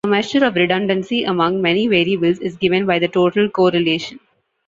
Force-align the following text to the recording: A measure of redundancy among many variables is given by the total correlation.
A 0.03 0.07
measure 0.07 0.43
of 0.45 0.55
redundancy 0.55 1.25
among 1.25 1.61
many 1.61 1.85
variables 1.87 2.39
is 2.39 2.57
given 2.57 2.87
by 2.87 2.97
the 2.97 3.07
total 3.07 3.47
correlation. 3.49 4.19